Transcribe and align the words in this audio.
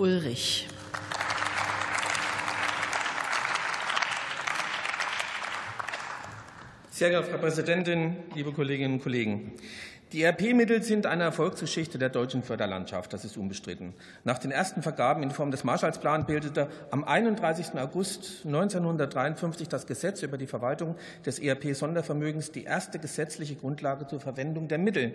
Ulrich. 0.00 0.66
Sehr 6.90 7.10
geehrte 7.10 7.30
Frau 7.30 7.36
Präsidentin, 7.36 8.16
liebe 8.34 8.50
Kolleginnen 8.52 8.94
und 8.94 9.02
Kollegen! 9.02 9.52
Die 10.12 10.24
ERP-Mittel 10.24 10.82
sind 10.82 11.06
eine 11.06 11.22
Erfolgsgeschichte 11.22 11.96
der 11.96 12.08
deutschen 12.08 12.42
Förderlandschaft. 12.42 13.12
Das 13.12 13.24
ist 13.24 13.36
unbestritten. 13.36 13.94
Nach 14.24 14.38
den 14.38 14.50
ersten 14.50 14.82
Vergaben 14.82 15.22
in 15.22 15.30
Form 15.30 15.52
des 15.52 15.62
Marshallsplans 15.62 16.26
bildete 16.26 16.68
am 16.90 17.04
31. 17.04 17.78
August 17.78 18.44
1953 18.44 19.68
das 19.68 19.86
Gesetz 19.86 20.24
über 20.24 20.36
die 20.36 20.48
Verwaltung 20.48 20.96
des 21.24 21.38
ERP-Sondervermögens 21.38 22.50
die 22.50 22.64
erste 22.64 22.98
gesetzliche 22.98 23.54
Grundlage 23.54 24.08
zur 24.08 24.18
Verwendung 24.18 24.66
der 24.66 24.78
Mittel. 24.78 25.12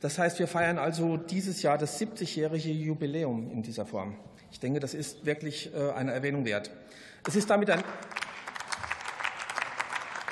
Das 0.00 0.20
heißt, 0.20 0.38
wir 0.38 0.46
feiern 0.46 0.78
also 0.78 1.16
dieses 1.16 1.62
Jahr 1.62 1.76
das 1.76 2.00
70-jährige 2.00 2.70
Jubiläum 2.70 3.50
in 3.50 3.62
dieser 3.64 3.86
Form. 3.86 4.14
Ich 4.52 4.60
denke, 4.60 4.78
das 4.78 4.94
ist 4.94 5.26
wirklich 5.26 5.74
äh, 5.74 5.90
eine 5.90 6.12
Erwähnung 6.12 6.44
wert. 6.44 6.70
Es 7.26 7.34
ist 7.34 7.50
damit 7.50 7.70
ein 7.70 7.82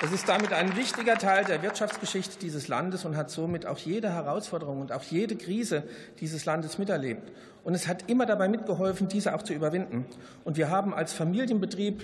es 0.03 0.11
ist 0.11 0.29
damit 0.29 0.53
ein 0.53 0.75
wichtiger 0.77 1.15
Teil 1.15 1.43
der 1.43 1.63
Wirtschaftsgeschichte 1.63 2.37
dieses 2.39 2.67
Landes 2.67 3.03
und 3.03 3.17
hat 3.17 3.31
somit 3.31 3.65
auch 3.65 3.79
jede 3.79 4.13
Herausforderung 4.13 4.79
und 4.79 4.91
auch 4.91 5.01
jede 5.01 5.35
Krise 5.35 5.83
dieses 6.19 6.45
Landes 6.45 6.77
miterlebt. 6.77 7.31
Und 7.63 7.73
es 7.73 7.87
hat 7.87 8.07
immer 8.07 8.27
dabei 8.27 8.47
mitgeholfen, 8.47 9.07
diese 9.07 9.33
auch 9.33 9.41
zu 9.41 9.53
überwinden. 9.53 10.05
Und 10.43 10.55
wir 10.55 10.69
haben 10.69 10.93
als 10.93 11.13
Familienbetrieb 11.13 12.03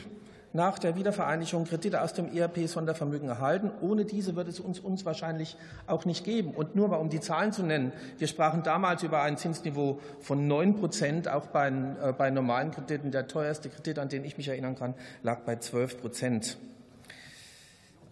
nach 0.53 0.79
der 0.79 0.95
Wiedervereinigung 0.95 1.65
Kredite 1.65 2.01
aus 2.01 2.13
dem 2.13 2.35
ERP-Sondervermögen 2.35 3.29
erhalten. 3.29 3.71
Ohne 3.81 4.05
diese 4.05 4.35
wird 4.35 4.47
es 4.47 4.59
uns, 4.59 4.79
uns 4.79 5.05
wahrscheinlich 5.05 5.55
auch 5.85 6.05
nicht 6.05 6.25
geben. 6.25 6.51
Und 6.51 6.75
nur 6.75 6.87
mal 6.87 6.97
um 6.97 7.09
die 7.09 7.19
Zahlen 7.19 7.51
zu 7.51 7.61
nennen. 7.61 7.91
Wir 8.17 8.27
sprachen 8.27 8.63
damals 8.63 9.03
über 9.03 9.21
ein 9.21 9.37
Zinsniveau 9.37 9.99
von 10.19 10.47
9 10.47 10.75
Prozent, 10.77 11.27
auch 11.27 11.45
bei, 11.47 11.67
äh, 11.67 12.13
bei 12.17 12.31
normalen 12.31 12.71
Krediten. 12.71 13.11
Der 13.11 13.27
teuerste 13.27 13.69
Kredit, 13.69 13.99
an 13.99 14.09
den 14.09 14.25
ich 14.25 14.37
mich 14.37 14.47
erinnern 14.47 14.75
kann, 14.75 14.95
lag 15.21 15.41
bei 15.41 15.57
12 15.57 16.01
Prozent. 16.01 16.57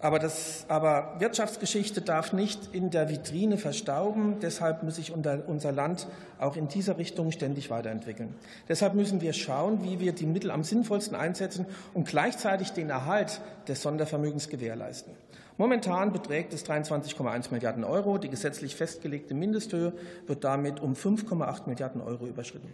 Aber, 0.01 0.17
das, 0.17 0.65
aber 0.67 1.15
Wirtschaftsgeschichte 1.19 2.01
darf 2.01 2.33
nicht 2.33 2.73
in 2.73 2.89
der 2.89 3.09
Vitrine 3.09 3.57
verstauben. 3.57 4.39
Deshalb 4.41 4.81
muss 4.81 4.95
sich 4.95 5.13
unser 5.13 5.71
Land 5.71 6.07
auch 6.39 6.55
in 6.55 6.67
dieser 6.67 6.97
Richtung 6.97 7.31
ständig 7.31 7.69
weiterentwickeln. 7.69 8.33
Deshalb 8.67 8.95
müssen 8.95 9.21
wir 9.21 9.33
schauen, 9.33 9.83
wie 9.83 9.99
wir 9.99 10.13
die 10.13 10.25
Mittel 10.25 10.49
am 10.49 10.63
sinnvollsten 10.63 11.15
einsetzen 11.15 11.67
und 11.93 12.07
gleichzeitig 12.07 12.71
den 12.71 12.89
Erhalt 12.89 13.41
des 13.67 13.83
Sondervermögens 13.83 14.49
gewährleisten. 14.49 15.13
Momentan 15.61 16.11
beträgt 16.11 16.53
es 16.53 16.65
23,1 16.65 17.51
Milliarden 17.51 17.83
Euro. 17.83 18.17
Die 18.17 18.29
gesetzlich 18.29 18.75
festgelegte 18.75 19.35
Mindesthöhe 19.35 19.93
wird 20.25 20.43
damit 20.43 20.79
um 20.79 20.95
5,8 20.95 21.67
Milliarden 21.69 22.01
Euro 22.01 22.25
überschritten. 22.25 22.73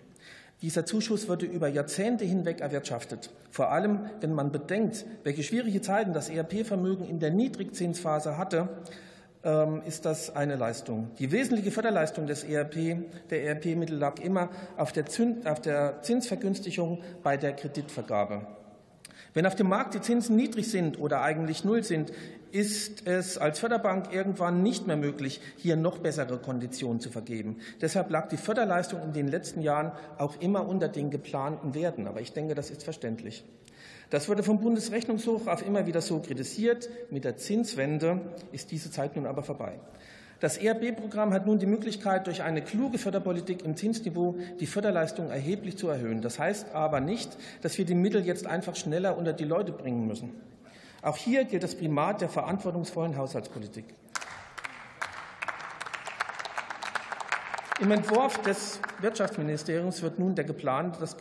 Dieser 0.61 0.85
Zuschuss 0.85 1.27
wurde 1.27 1.47
über 1.47 1.67
Jahrzehnte 1.67 2.23
hinweg 2.23 2.61
erwirtschaftet. 2.61 3.29
Vor 3.51 3.73
allem, 3.73 4.05
wenn 4.21 4.31
man 4.31 4.53
bedenkt, 4.53 5.05
welche 5.25 5.43
schwierige 5.43 5.81
Zeiten 5.81 6.13
das 6.13 6.29
ERP-Vermögen 6.29 7.03
in 7.03 7.19
der 7.19 7.31
Niedrigzinsphase 7.31 8.37
hatte, 8.37 8.69
ähm, 9.43 9.81
ist 9.85 10.05
das 10.05 10.33
eine 10.33 10.55
Leistung. 10.55 11.11
Die 11.19 11.33
wesentliche 11.33 11.71
Förderleistung 11.71 12.25
des 12.25 12.45
ERP, 12.45 12.99
der 13.29 13.43
ERP-Mittel 13.43 13.97
lag 13.97 14.21
immer 14.21 14.47
auf 14.77 14.93
der 14.93 15.07
Zinsvergünstigung 15.07 17.03
bei 17.21 17.35
der 17.35 17.51
Kreditvergabe. 17.51 18.47
Wenn 19.33 19.45
auf 19.45 19.53
dem 19.53 19.69
Markt 19.69 19.93
die 19.93 20.01
Zinsen 20.01 20.35
niedrig 20.35 20.71
sind 20.71 20.99
oder 20.99 21.21
eigentlich 21.21 21.63
null 21.63 21.83
sind, 21.83 22.11
ist 22.57 23.05
es 23.05 23.37
als 23.37 23.59
Förderbank 23.59 24.11
irgendwann 24.11 24.63
nicht 24.63 24.87
mehr 24.87 24.97
möglich, 24.97 25.41
hier 25.57 25.75
noch 25.75 25.99
bessere 25.99 26.39
Konditionen 26.39 26.99
zu 26.99 27.11
vergeben. 27.11 27.57
Deshalb 27.81 28.09
lag 28.09 28.29
die 28.29 28.37
Förderleistung 28.37 29.03
in 29.03 29.13
den 29.13 29.27
letzten 29.27 29.61
Jahren 29.61 29.91
auch 30.17 30.41
immer 30.41 30.67
unter 30.67 30.87
den 30.87 31.11
geplanten 31.11 31.75
Werten. 31.75 32.07
Aber 32.07 32.19
ich 32.19 32.33
denke, 32.33 32.55
das 32.55 32.71
ist 32.71 32.83
verständlich. 32.83 33.45
Das 34.09 34.27
wurde 34.27 34.41
vom 34.41 34.59
Bundesrechnungshof 34.59 35.45
auch 35.45 35.61
immer 35.61 35.85
wieder 35.85 36.01
so 36.01 36.19
kritisiert. 36.19 36.89
Mit 37.11 37.25
der 37.25 37.37
Zinswende 37.37 38.21
ist 38.51 38.71
diese 38.71 38.89
Zeit 38.89 39.15
nun 39.15 39.27
aber 39.27 39.43
vorbei. 39.43 39.73
Das 40.39 40.57
ERB-Programm 40.57 41.33
hat 41.33 41.45
nun 41.45 41.59
die 41.59 41.67
Möglichkeit, 41.67 42.25
durch 42.25 42.41
eine 42.41 42.63
kluge 42.63 42.97
Förderpolitik 42.97 43.63
im 43.63 43.75
Zinsniveau 43.75 44.35
die 44.59 44.65
Förderleistung 44.65 45.29
erheblich 45.29 45.77
zu 45.77 45.89
erhöhen. 45.89 46.23
Das 46.23 46.39
heißt 46.39 46.73
aber 46.73 47.01
nicht, 47.01 47.37
dass 47.61 47.77
wir 47.77 47.85
die 47.85 47.95
Mittel 47.95 48.25
jetzt 48.25 48.47
einfach 48.47 48.75
schneller 48.75 49.15
unter 49.15 49.33
die 49.33 49.45
Leute 49.45 49.71
bringen 49.71 50.07
müssen. 50.07 50.31
Auch 51.01 51.17
hier 51.17 51.45
gilt 51.45 51.63
das 51.63 51.75
Primat 51.75 52.21
der 52.21 52.29
verantwortungsvollen 52.29 53.17
Haushaltspolitik. 53.17 53.85
Im 57.79 57.91
Entwurf 57.91 58.41
des 58.41 58.79
Wirtschaftsministeriums 59.01 60.01
wird 60.01 60.17
nun 60.17 60.33
der 60.33 60.45
geplante, 60.45 60.99
das, 60.99 61.15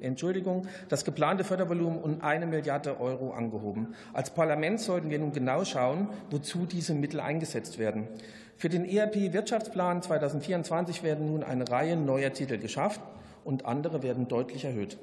Entschuldigung, 0.00 0.66
das 0.88 1.04
geplante 1.04 1.44
Fördervolumen 1.44 2.02
um 2.02 2.20
eine 2.20 2.46
Milliarde 2.46 2.98
Euro 2.98 3.30
angehoben. 3.32 3.94
Als 4.12 4.34
Parlament 4.34 4.80
sollten 4.80 5.10
wir 5.10 5.20
nun 5.20 5.32
genau 5.32 5.64
schauen, 5.64 6.08
wozu 6.30 6.66
diese 6.66 6.94
Mittel 6.94 7.20
eingesetzt 7.20 7.78
werden. 7.78 8.08
Für 8.56 8.68
den 8.68 8.84
ERP-Wirtschaftsplan 8.84 10.02
2024 10.02 11.04
werden 11.04 11.26
nun 11.26 11.44
eine 11.44 11.70
Reihe 11.70 11.96
neuer 11.96 12.32
Titel 12.32 12.58
geschafft 12.58 13.00
und 13.44 13.64
andere 13.64 14.02
werden 14.02 14.26
deutlich 14.26 14.64
erhöht 14.64 14.98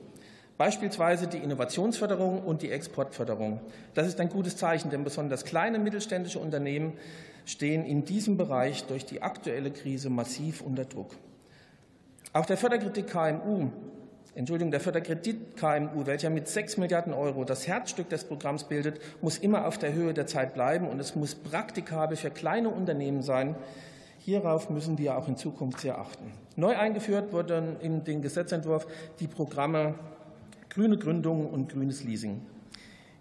beispielsweise 0.62 1.26
die 1.26 1.40
Innovationsförderung 1.40 2.44
und 2.44 2.62
die 2.62 2.70
Exportförderung. 2.70 3.62
Das 3.96 4.06
ist 4.06 4.20
ein 4.20 4.30
gutes 4.30 4.58
Zeichen, 4.58 4.92
denn 4.92 5.04
besonders 5.04 5.44
kleine 5.44 5.80
mittelständische 5.80 6.38
Unternehmen 6.38 6.94
stehen 7.48 7.84
in 7.84 8.06
diesem 8.06 8.38
Bereich 8.38 8.84
durch 8.84 9.04
die 9.04 9.24
aktuelle 9.24 9.72
Krise 9.72 10.12
massiv 10.12 10.62
unter 10.62 10.86
Druck. 10.86 11.16
Auch 12.34 12.46
der 12.46 12.58
Förderkredit 12.58 13.08
KMU 13.08 13.72
Entschuldigung, 14.36 14.70
der 14.70 14.82
Förderkredit 14.82 15.58
KMU, 15.58 16.06
welcher 16.06 16.30
mit 16.30 16.48
6 16.48 16.78
Milliarden 16.78 17.12
Euro 17.12 17.44
das 17.44 17.68
Herzstück 17.68 18.10
des 18.10 18.26
Programms 18.26 18.66
bildet, 18.66 19.02
muss 19.20 19.40
immer 19.40 19.66
auf 19.66 19.80
der 19.80 19.94
Höhe 19.94 20.14
der 20.14 20.28
Zeit 20.28 20.54
bleiben 20.54 20.88
und 20.88 21.00
es 21.00 21.16
muss 21.16 21.34
praktikabel 21.34 22.18
für 22.18 22.30
kleine 22.30 22.70
Unternehmen 22.70 23.24
sein. 23.24 23.56
Hierauf 24.20 24.70
müssen 24.70 25.00
wir 25.00 25.18
auch 25.18 25.28
in 25.28 25.38
Zukunft 25.38 25.80
sehr 25.80 25.98
achten. 25.98 26.32
Neu 26.56 26.78
eingeführt 26.78 27.34
wurden 27.34 27.80
in 27.80 28.04
den 28.04 28.22
Gesetzentwurf 28.22 28.86
die 29.20 29.28
Programme 29.28 29.96
grüne 30.72 30.98
Gründung 30.98 31.48
und 31.50 31.70
grünes 31.70 32.04
Leasing. 32.04 32.42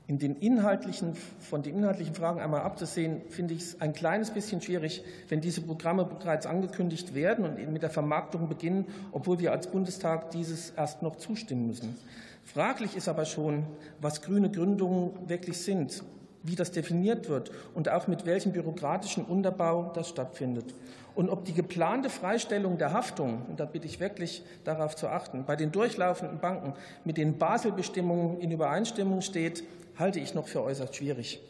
In 0.06 0.18
den 0.18 0.36
inhaltlichen, 0.36 1.14
von 1.38 1.62
den 1.62 1.76
inhaltlichen 1.76 2.14
Fragen 2.14 2.40
einmal 2.40 2.62
abzusehen, 2.62 3.20
finde 3.28 3.54
ich 3.54 3.60
es 3.60 3.80
ein 3.80 3.92
kleines 3.92 4.30
bisschen 4.30 4.60
schwierig, 4.60 5.04
wenn 5.28 5.40
diese 5.40 5.60
Programme 5.60 6.04
bereits 6.04 6.46
angekündigt 6.46 7.14
werden 7.14 7.44
und 7.44 7.72
mit 7.72 7.82
der 7.82 7.90
Vermarktung 7.90 8.48
beginnen, 8.48 8.86
obwohl 9.12 9.38
wir 9.38 9.52
als 9.52 9.68
Bundestag 9.68 10.30
dieses 10.30 10.70
erst 10.70 11.02
noch 11.02 11.16
zustimmen 11.16 11.66
müssen. 11.66 11.96
Fraglich 12.44 12.96
ist 12.96 13.08
aber 13.08 13.24
schon, 13.24 13.64
was 14.00 14.22
grüne 14.22 14.50
Gründungen 14.50 15.28
wirklich 15.28 15.58
sind, 15.58 16.02
wie 16.42 16.56
das 16.56 16.70
definiert 16.72 17.28
wird 17.28 17.50
und 17.74 17.88
auch 17.88 18.06
mit 18.06 18.26
welchem 18.26 18.52
bürokratischen 18.52 19.24
Unterbau 19.24 19.92
das 19.94 20.08
stattfindet 20.08 20.74
und 21.14 21.28
ob 21.28 21.44
die 21.44 21.52
geplante 21.52 22.08
Freistellung 22.08 22.78
der 22.78 22.92
Haftung, 22.92 23.42
und 23.48 23.60
da 23.60 23.64
bitte 23.64 23.86
ich 23.86 24.00
wirklich 24.00 24.42
darauf 24.64 24.96
zu 24.96 25.08
achten, 25.08 25.44
bei 25.44 25.56
den 25.56 25.72
durchlaufenden 25.72 26.38
Banken 26.38 26.74
mit 27.04 27.16
den 27.16 27.38
Basel-Bestimmungen 27.38 28.40
in 28.40 28.50
Übereinstimmung 28.50 29.20
steht, 29.20 29.64
halte 29.98 30.20
ich 30.20 30.34
noch 30.34 30.48
für 30.48 30.62
äußerst 30.62 30.96
schwierig. 30.96 31.40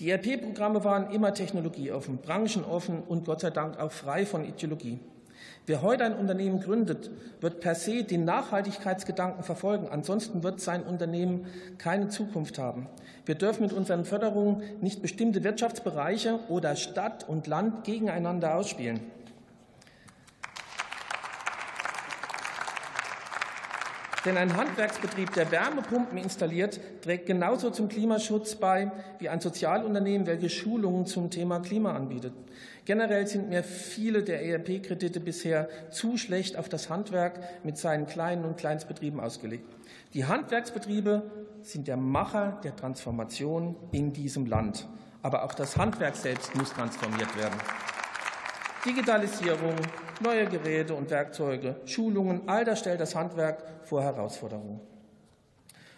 Die 0.00 0.10
ERP-Programme 0.10 0.84
waren 0.84 1.10
immer 1.12 1.34
technologieoffen, 1.34 2.18
branchenoffen 2.18 3.02
und 3.02 3.24
Gott 3.24 3.40
sei 3.40 3.50
Dank 3.50 3.78
auch 3.80 3.90
frei 3.90 4.26
von 4.26 4.44
Ideologie. 4.44 5.00
Wer 5.68 5.82
heute 5.82 6.02
ein 6.02 6.16
Unternehmen 6.16 6.60
gründet, 6.60 7.10
wird 7.42 7.60
per 7.60 7.74
se 7.74 8.02
den 8.02 8.24
Nachhaltigkeitsgedanken 8.24 9.44
verfolgen. 9.44 9.86
Ansonsten 9.90 10.42
wird 10.42 10.62
sein 10.62 10.82
Unternehmen 10.82 11.44
keine 11.76 12.08
Zukunft 12.08 12.58
haben. 12.58 12.86
Wir 13.26 13.34
dürfen 13.34 13.64
mit 13.64 13.74
unseren 13.74 14.06
Förderungen 14.06 14.62
nicht 14.80 15.02
bestimmte 15.02 15.44
Wirtschaftsbereiche 15.44 16.40
oder 16.48 16.74
Stadt 16.74 17.28
und 17.28 17.46
Land 17.46 17.84
gegeneinander 17.84 18.54
ausspielen. 18.54 19.00
Denn 24.24 24.36
ein 24.36 24.56
Handwerksbetrieb, 24.56 25.32
der 25.34 25.50
Wärmepumpen 25.50 26.18
installiert, 26.18 26.80
trägt 27.02 27.26
genauso 27.26 27.70
zum 27.70 27.88
Klimaschutz 27.88 28.56
bei 28.56 28.90
wie 29.18 29.28
ein 29.28 29.40
Sozialunternehmen, 29.40 30.26
welches 30.26 30.52
Schulungen 30.52 31.06
zum 31.06 31.30
Thema 31.30 31.60
Klima 31.60 31.94
anbietet. 31.94 32.32
Generell 32.84 33.26
sind 33.26 33.48
mir 33.48 33.62
viele 33.62 34.22
der 34.22 34.44
ERP-Kredite 34.44 35.20
bisher 35.20 35.68
zu 35.90 36.16
schlecht 36.16 36.56
auf 36.56 36.68
das 36.68 36.90
Handwerk 36.90 37.38
mit 37.62 37.78
seinen 37.78 38.06
kleinen 38.06 38.44
und 38.44 38.56
Kleinstbetrieben 38.56 39.20
ausgelegt. 39.20 39.66
Die 40.14 40.24
Handwerksbetriebe 40.24 41.30
sind 41.62 41.86
der 41.86 41.96
Macher 41.96 42.60
der 42.64 42.74
Transformation 42.74 43.76
in 43.92 44.12
diesem 44.12 44.46
Land. 44.46 44.88
Aber 45.22 45.44
auch 45.44 45.54
das 45.54 45.76
Handwerk 45.76 46.16
selbst 46.16 46.54
muss 46.54 46.72
transformiert 46.72 47.36
werden. 47.36 47.58
Digitalisierung, 48.84 49.74
neue 50.20 50.46
Geräte 50.46 50.94
und 50.94 51.10
Werkzeuge, 51.10 51.76
Schulungen, 51.84 52.42
all 52.46 52.64
das 52.64 52.78
stellt 52.78 53.00
das 53.00 53.16
Handwerk 53.16 53.62
vor 53.84 54.02
Herausforderungen. 54.02 54.80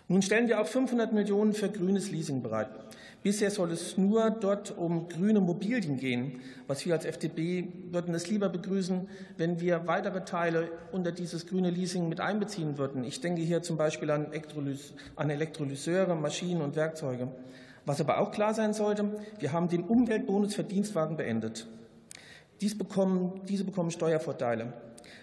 Nun 0.09 0.23
stellen 0.23 0.49
wir 0.49 0.61
auch 0.61 0.67
500 0.67 1.13
Millionen 1.13 1.53
für 1.53 1.69
grünes 1.69 2.11
Leasing 2.11 2.43
bereit. 2.43 2.69
Bisher 3.23 3.51
soll 3.51 3.71
es 3.71 3.99
nur 3.99 4.31
dort 4.31 4.77
um 4.77 5.09
grüne 5.09 5.41
Mobilien 5.41 5.99
gehen. 5.99 6.41
Was 6.67 6.87
wir 6.87 6.95
als 6.95 7.05
FDP 7.05 7.69
würden 7.91 8.15
es 8.15 8.29
lieber 8.29 8.49
begrüßen, 8.49 9.09
wenn 9.37 9.61
wir 9.61 9.87
weitere 9.87 10.25
Teile 10.25 10.71
unter 10.91 11.13
dieses 11.13 11.47
grüne 11.47 11.69
Leasing 11.69 12.09
mit 12.09 12.19
einbeziehen 12.19 12.79
würden. 12.79 13.05
Ich 13.05 13.21
denke 13.21 13.43
hier 13.43 13.63
zum 13.63 13.77
Beispiel 13.77 14.11
an, 14.11 14.33
Elektrolys 14.33 14.95
an 15.17 15.29
Elektrolyseure, 15.29 16.17
Maschinen 16.17 16.63
und 16.63 16.77
Werkzeuge. 16.77 17.29
Was 17.85 18.01
aber 18.01 18.19
auch 18.19 18.31
klar 18.31 18.55
sein 18.55 18.73
sollte, 18.73 19.05
wir 19.39 19.53
haben 19.53 19.69
den 19.69 19.85
Umweltbonus 19.85 20.55
für 20.55 20.65
Dienstwagen 20.65 21.19
beendet. 21.19 21.69
Dies 22.61 22.77
bekommen, 22.77 23.41
diese 23.49 23.65
bekommen 23.65 23.91
Steuervorteile. 23.91 24.73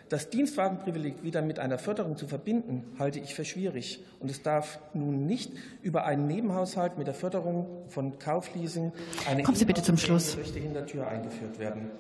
Das 0.09 0.29
Dienstwagenprivileg 0.29 1.21
wieder 1.23 1.41
mit 1.41 1.59
einer 1.59 1.77
Förderung 1.77 2.15
zu 2.15 2.27
verbinden, 2.27 2.95
halte 2.97 3.19
ich 3.19 3.35
für 3.35 3.43
schwierig. 3.43 4.03
Und 4.19 4.31
es 4.31 4.41
darf 4.41 4.79
nun 4.93 5.25
nicht 5.25 5.51
über 5.81 6.05
einen 6.05 6.27
Nebenhaushalt 6.27 6.97
mit 6.97 7.07
der 7.07 7.13
Förderung 7.13 7.67
von 7.89 8.17
Kaufleasing 8.17 8.93
eine 9.29 9.43
Kommen 9.43 9.57
Sie 9.57 9.65
bitte 9.65 9.83
zum 9.83 9.97
Schluss. 9.97 10.35
durch 10.35 10.53
die 10.53 10.61
Hintertür 10.61 11.07
eingeführt 11.07 11.59
werden. 11.59 11.91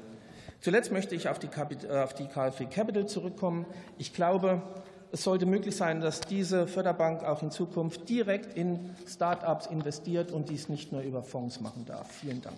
Zuletzt 0.61 0.91
möchte 0.91 1.15
ich 1.15 1.29
auf 1.29 1.37
die, 1.37 1.47
äh, 1.47 1.99
auf 1.99 2.13
die 2.13 2.27
KfW 2.27 2.65
Capital 2.65 3.05
zurückkommen. 3.07 3.65
Ich 3.97 4.13
glaube, 4.13 4.61
es 5.11 5.23
sollte 5.23 5.45
möglich 5.45 5.75
sein, 5.75 6.01
dass 6.01 6.21
diese 6.21 6.65
Förderbank 6.65 7.23
auch 7.23 7.43
in 7.43 7.51
Zukunft 7.51 8.09
direkt 8.09 8.57
in 8.57 8.95
Start-ups 9.05 9.67
investiert 9.67 10.31
und 10.31 10.49
dies 10.49 10.69
nicht 10.69 10.91
nur 10.91 11.01
über 11.01 11.23
Fonds 11.23 11.59
machen 11.59 11.85
darf. 11.85 12.09
Vielen 12.11 12.41
Dank. 12.41 12.57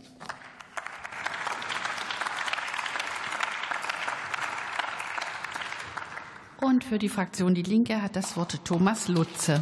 Und 6.62 6.84
für 6.84 7.00
die 7.00 7.10
Fraktion 7.10 7.56
Die 7.56 7.64
Linke 7.64 8.02
hat 8.02 8.16
das 8.16 8.36
Wort 8.36 8.66
Thomas 8.66 9.08
Lutze. 9.08 9.62